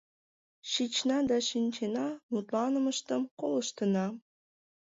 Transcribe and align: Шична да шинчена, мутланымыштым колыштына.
Шична 0.71 1.17
да 1.29 1.37
шинчена, 1.49 2.07
мутланымыштым 2.31 3.21
колыштына. 3.39 4.05